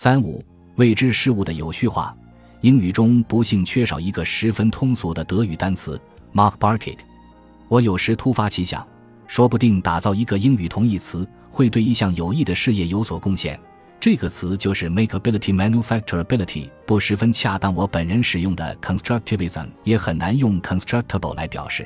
[0.00, 0.40] 三五
[0.76, 2.16] 未知事物的有序化。
[2.60, 6.00] 英语中不幸缺少一个十分通俗的德语单词
[6.32, 6.98] Mark Barkett。
[7.66, 8.86] 我有时突发奇想，
[9.26, 13.58] 说不定打造一个英语同义词会对一项有益的事业有所贡献。
[13.98, 17.74] 这个词就是 makeability、manufacturability，不十分恰当。
[17.74, 21.84] 我本人使用的 constructivism 也很难用 constructible 来表示。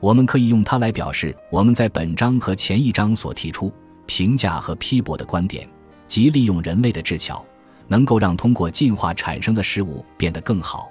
[0.00, 3.72] 我们可以用它来表示我们在本章和前一章所提出
[4.04, 5.68] 评价和批驳的观点，
[6.06, 7.44] 即利用人类的智巧，
[7.88, 10.90] 能够让通过进化产生的事物变得更好。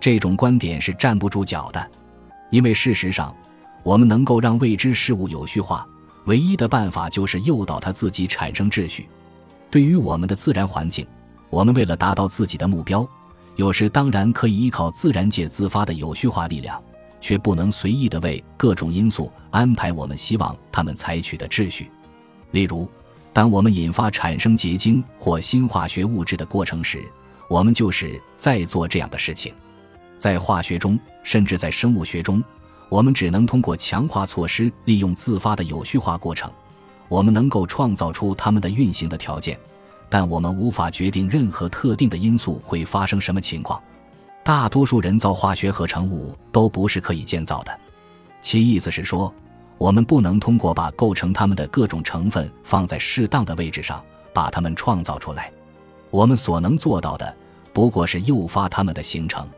[0.00, 1.90] 这种观点是站不住脚的，
[2.50, 3.34] 因为事实上，
[3.82, 5.86] 我们能够让未知事物有序化，
[6.26, 9.08] 唯一的办法就是诱导它自己产生秩序。
[9.70, 11.06] 对于我们的自然环境，
[11.50, 13.06] 我们为了达到自己的目标，
[13.56, 16.82] 有时当然可以依靠自然界自发的有序化力量，
[17.20, 21.90] 却不能随意的为各种因素安排我们希望他们采取的秩序。
[22.50, 22.88] 例如，
[23.34, 27.04] 当我们引发产生结晶或新化学物质的过程时，
[27.48, 29.52] 我们就是在做这样的事情。
[30.16, 32.42] 在化学中，甚至在生物学中，
[32.88, 36.48] 我们只能通过强化措施，利用自发的有序化过程。
[37.08, 39.58] 我们能够创造出它们的运行的条件，
[40.08, 43.82] 但我们无法决定任何特定的因素会发生什么情况。
[44.44, 47.76] 大多数人造化学合成物都不是可以建造的，
[48.40, 49.34] 其意思是说，
[49.78, 55.52] 我们不能通过把构成它们的各种成分放在适当的位置上，把它们创造出来。
[56.10, 57.36] 我们所能做到的，
[57.72, 59.48] 不过是诱发它们的形成。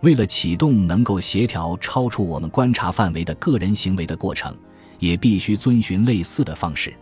[0.00, 4.54] 为了启动能够协调超出我们观察范围的个人行为的过程。
[4.98, 6.92] 也必须遵循类似的方式。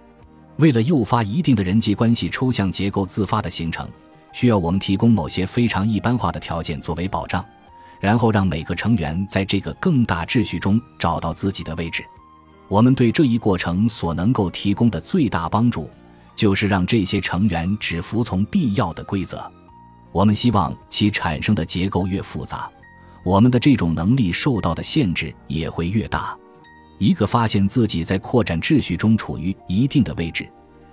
[0.56, 3.88] 为了诱发一定的人际关系抽象结构自发的形成，
[4.32, 7.44] 需要我们提供某些非常一般化的条件作为保障，
[8.00, 12.04] 然后让每个成员在这个更大秩序中找到自己的位置。
[12.68, 15.88] 我们对这一过程所能够提供的最大帮助，
[16.34, 19.50] 就是让这些成员只服从必要的规则。
[20.12, 22.70] 我们希望其产生的结构越复杂，
[23.22, 26.36] 我们的这种能力受到的限制也会越大。
[26.98, 30.48] 一个发现自己在扩展秩序中处于一定的位置，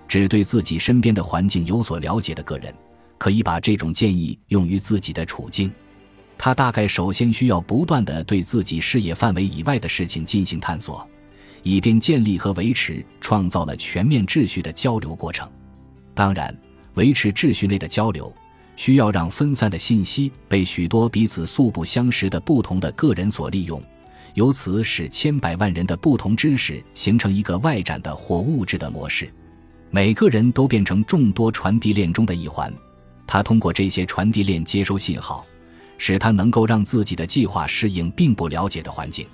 [0.08, 2.76] 只对自己身边的环境有所了解的个人，
[3.18, 5.72] 可以把这种建议用于自己的处境。
[6.38, 11.08] 他大概首先需要不断地对自己视野范围以外的事情进行探索，
[11.64, 15.50] 以便建立和维持创造了全面秩序的交流过程。
[16.14, 16.56] 当然，
[16.94, 18.32] 维持秩序内的交流，
[18.76, 23.82] 需要让分散的信息被许多彼此素不相识的不同的个人所利用。
[24.36, 29.32] 由此使千百万人的不同知识形成一个外展的或物质的模式，
[29.92, 32.74] 每个人都变成众多传递链中的一环。
[33.28, 35.46] 他通过这些传递链接收信号，
[36.00, 39.28] 使他能够让自己的计划适应并不了解的环境。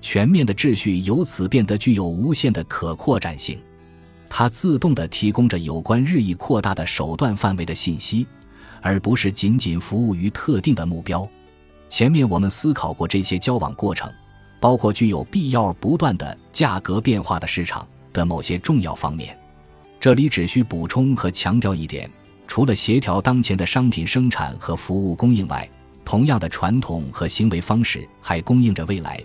[0.00, 3.58] 全面的秩序由此变得具有无限的可扩展性。
[4.28, 8.26] 它自动地提供着有关日益扩大的手段范围的信息，
[8.80, 11.28] 而不是仅仅服务于特定的目标。
[11.88, 14.10] 前面我们思考过这些交往过程。
[14.60, 19.34] 包括具有必要不断的价格变化的市场的某些重要方面，
[19.98, 22.10] 这里只需补充和强调一点：
[22.46, 25.66] 除了协调当前的商品生产和服务供应外，
[26.04, 29.18] 同样的传统和行为方式还供应着未来。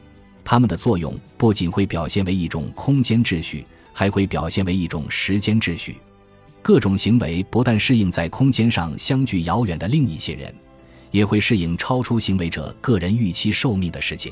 [0.46, 5.98] 它们的作用不仅会表现为一种空间秩序，还会表现为一种时间秩序。
[6.62, 10.54] 各种行为不但适应在空间上相距遥远的另一些人，
[11.10, 14.32] 也会适应超出行为者个人预期寿命的事情。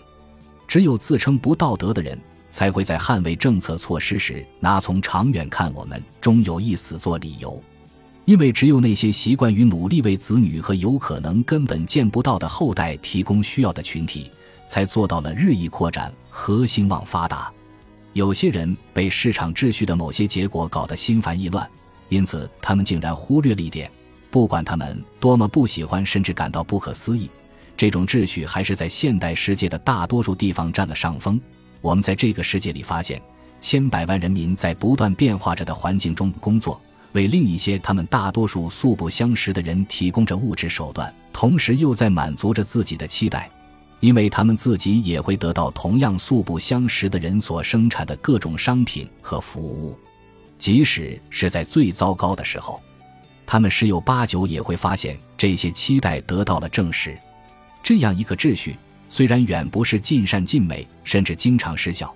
[0.68, 2.20] 只有自称不道德的人，
[2.50, 7.62] 才会在捍卫政策措施时拿从长远看我们终有一死做理由，
[8.26, 14.32] 因为只有那些习惯于努力为子女和有可能根本见不到的后代提供需要的群体，
[14.66, 17.52] 才做到了日益扩展和兴旺发达。
[18.14, 21.68] 有些人被市场秩序的某些结果搞得心烦意乱，
[22.10, 23.90] 因此他们竟然忽略了一点，
[24.30, 27.30] 不管他们多么不喜欢，甚至感到不可思议。
[27.76, 31.42] 这种秩序还是在现代世界的大多数地方占了上风。
[31.82, 33.20] 我们在这个世界里发现，
[33.60, 36.80] 千百万人民在不断变化着的环境中工作，
[37.14, 43.50] 为另一些他们大多数素不相识的人提供着物质手段，同时又在满足着自己的期待，
[44.04, 49.98] 因为他们自己也会得到同样素不相识的人所生产的各种商品和服务，
[50.58, 52.82] 即使是在最糟糕的时候，
[53.46, 57.18] 他们十有八九也会发现这些期待得到了证实。
[57.82, 58.76] 这样一个秩序，
[59.08, 62.14] 虽然远不是尽善尽美，甚至经常失效，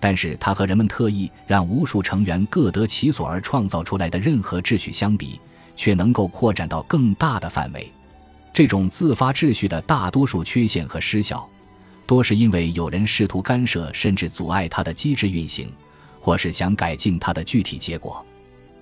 [0.00, 5.38] 但是它和人们特意让无数成员各得其所而创造出来的任何秩序相比，
[5.76, 7.92] 却能够扩展到更大的范围。
[8.56, 11.46] 这种自发秩序的大多数缺陷和失效，
[12.06, 15.70] 多是因为有人试图干涉甚至阻碍它的机制运行，
[16.18, 18.24] 或是想改进它的具体结果。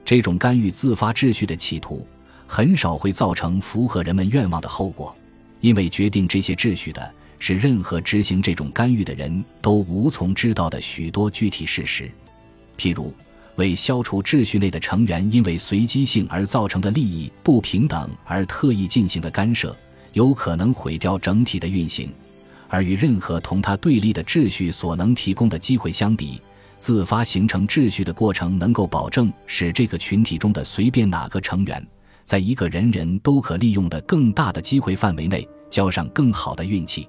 [0.05, 2.07] 这种干预自发秩序的企图。
[2.47, 5.13] 很少会造成符合人们愿望的后果，
[5.61, 12.09] 因为决定这些秩序的是任何执行这种干预的人都无从知道的许多具体事实，
[12.79, 13.13] 譬如
[13.57, 19.77] 为消除秩序内的成员因为随机性而造成的利益不平等而特意进行的干涉，
[20.13, 22.13] 有可能毁掉整体的运行。
[22.69, 26.41] 而与任何同它对立的秩序所能提供的机会相比，
[26.81, 31.87] 自发形成秩序的过程能够保证使这个群体中的随便哪个成员，
[32.25, 37.09] 在一个人人都可利用的更大的机会范围内交上更好的运气。